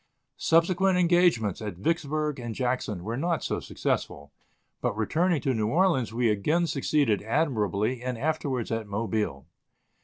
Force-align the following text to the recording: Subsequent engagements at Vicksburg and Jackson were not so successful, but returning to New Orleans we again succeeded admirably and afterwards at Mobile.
Subsequent 0.39 0.97
engagements 0.97 1.61
at 1.61 1.75
Vicksburg 1.77 2.39
and 2.39 2.55
Jackson 2.55 3.03
were 3.03 3.17
not 3.17 3.43
so 3.43 3.59
successful, 3.59 4.31
but 4.81 4.97
returning 4.97 5.39
to 5.41 5.53
New 5.53 5.67
Orleans 5.67 6.11
we 6.11 6.31
again 6.31 6.65
succeeded 6.65 7.21
admirably 7.21 8.01
and 8.01 8.17
afterwards 8.17 8.71
at 8.71 8.87
Mobile. 8.87 9.45